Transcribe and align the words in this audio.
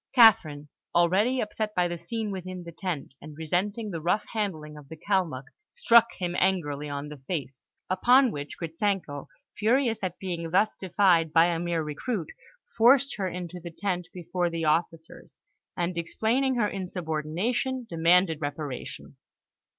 Catherine, 0.15 0.69
already 0.95 1.41
upset 1.41 1.75
by 1.75 1.87
the 1.87 1.99
scene 1.99 2.31
within 2.31 2.63
the 2.63 2.71
tent, 2.71 3.13
and 3.21 3.37
resenting 3.37 3.91
the 3.91 4.01
rough 4.01 4.25
handling 4.33 4.75
of 4.75 4.89
the 4.89 4.97
Kalmuk, 4.97 5.43
struck 5.73 6.11
him 6.13 6.35
angrily 6.39 6.89
on 6.89 7.09
the 7.09 7.17
face, 7.17 7.69
upon 7.87 8.31
which 8.31 8.57
Gritzenko, 8.59 9.27
furious 9.55 9.99
at 10.01 10.17
being 10.17 10.49
thus 10.49 10.73
defied 10.79 11.31
by 11.31 11.45
a 11.45 11.59
mere 11.59 11.83
recruit, 11.83 12.31
forced 12.75 13.17
her 13.17 13.27
into 13.27 13.59
the 13.59 13.69
tent 13.69 14.07
before 14.11 14.49
the 14.49 14.65
officers, 14.65 15.37
and, 15.77 15.95
explaining 15.95 16.55
her 16.55 16.67
insubordination, 16.67 17.85
demanded 17.87 18.41
reparation. 18.41 19.17